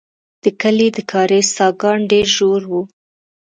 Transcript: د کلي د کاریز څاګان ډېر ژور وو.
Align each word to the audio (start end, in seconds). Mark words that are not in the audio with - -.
د 0.43 0.45
کلي 0.61 0.87
د 0.93 0.97
کاریز 1.11 1.47
څاګان 1.57 1.99
ډېر 2.11 2.27
ژور 2.35 2.61
وو. 2.71 2.81